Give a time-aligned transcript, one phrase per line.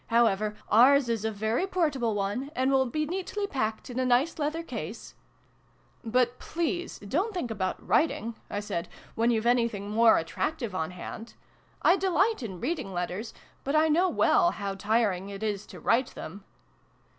[0.07, 4.03] How ever, ours is a very portable one; and will be neatly packed, in a
[4.05, 5.13] nice leather case
[6.03, 11.35] "But please don't think about writing" I said," when you've anything more attractive on hand.
[11.83, 13.31] I delight in reading letters,
[13.63, 16.45] but I know well how tiring it is to write them.'